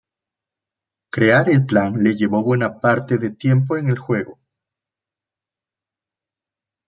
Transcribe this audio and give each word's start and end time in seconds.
Crear 1.17 1.49
el 1.51 1.67
plan 1.67 2.01
le 2.03 2.15
llevo 2.15 2.41
buena 2.43 2.79
parte 2.79 3.19
de 3.19 3.29
tiempo 3.29 3.77
en 3.77 3.87
el 3.89 3.99
juego. 3.99 4.39